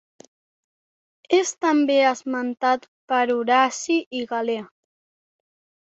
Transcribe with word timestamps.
És 1.41 1.51
també 1.67 1.99
esmentat 2.13 2.89
per 3.13 3.23
Horaci 3.37 4.03
i 4.23 4.27
Galè. 4.35 4.61